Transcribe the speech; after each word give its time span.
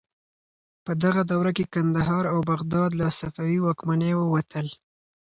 په 0.85 0.91
دغه 1.03 1.21
دوره 1.31 1.51
کې 1.57 1.69
کندهار 1.73 2.23
او 2.33 2.39
بغداد 2.51 2.91
له 3.01 3.07
صفوي 3.19 3.57
واکمنۍ 3.61 4.11
ووتل. 4.15 4.67